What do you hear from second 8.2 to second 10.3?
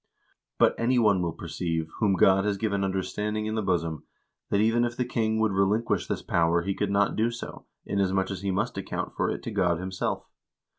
as he must account for it to God himself.